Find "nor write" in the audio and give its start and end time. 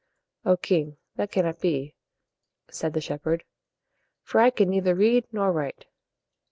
5.31-5.85